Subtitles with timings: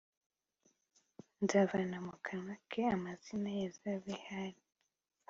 [1.43, 4.61] Nzavana mu kanwa ke amazina ya za Behali,